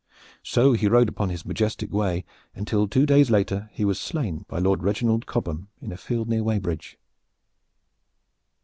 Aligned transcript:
So 0.41 0.73
he 0.73 0.87
rode 0.87 1.09
upon 1.09 1.29
his 1.29 1.45
majestic 1.45 1.91
way, 1.93 2.25
until 2.55 2.87
two 2.87 3.05
days 3.05 3.29
later 3.29 3.69
he 3.71 3.85
was 3.85 3.99
slain 3.99 4.45
by 4.47 4.57
Lord 4.57 4.81
Reginald 4.81 5.27
Cobham 5.27 5.67
in 5.79 5.91
a 5.91 5.95
field 5.95 6.27
near 6.27 6.41
Weybridge. 6.41 6.97